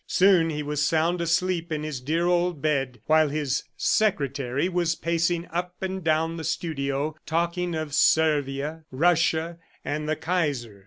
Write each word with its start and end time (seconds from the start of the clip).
Soon 0.07 0.49
he 0.49 0.63
was 0.63 0.81
sound 0.83 1.21
asleep 1.21 1.71
in 1.71 1.83
his 1.83 2.01
dear 2.01 2.25
old 2.25 2.59
bed 2.59 3.01
while 3.05 3.29
his 3.29 3.65
"secretary" 3.77 4.67
was 4.67 4.95
pacing 4.95 5.47
up 5.51 5.75
and 5.79 6.03
down 6.03 6.37
the 6.37 6.43
studio 6.43 7.15
talking 7.27 7.75
of 7.75 7.93
Servia, 7.93 8.83
Russia 8.89 9.59
and 9.85 10.09
the 10.09 10.15
Kaiser. 10.15 10.79